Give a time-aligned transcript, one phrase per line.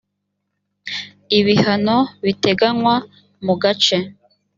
[1.39, 2.95] ibihano biteganywa
[3.45, 3.97] mu gace